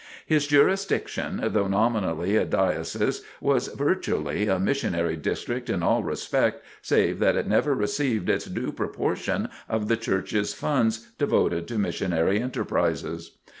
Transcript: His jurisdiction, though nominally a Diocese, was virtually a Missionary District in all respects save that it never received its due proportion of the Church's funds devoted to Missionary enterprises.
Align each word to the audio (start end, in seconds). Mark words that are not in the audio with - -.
His 0.25 0.47
jurisdiction, 0.47 1.39
though 1.51 1.67
nominally 1.67 2.35
a 2.35 2.43
Diocese, 2.43 3.21
was 3.39 3.67
virtually 3.67 4.47
a 4.47 4.57
Missionary 4.59 5.15
District 5.15 5.69
in 5.69 5.83
all 5.83 6.01
respects 6.03 6.63
save 6.81 7.19
that 7.19 7.35
it 7.35 7.45
never 7.45 7.75
received 7.75 8.27
its 8.27 8.45
due 8.45 8.71
proportion 8.71 9.47
of 9.69 9.89
the 9.89 9.97
Church's 9.97 10.55
funds 10.55 11.05
devoted 11.19 11.67
to 11.67 11.77
Missionary 11.77 12.41
enterprises. 12.41 13.37